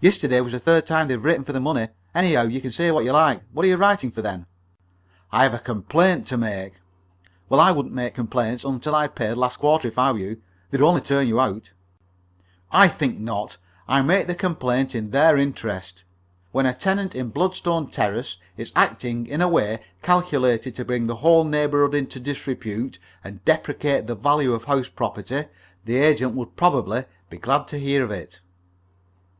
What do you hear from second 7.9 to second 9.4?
make any complaints until I'd paid